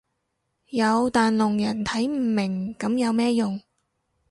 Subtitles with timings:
[0.69, 3.61] 有但聾人睇唔明噉有咩用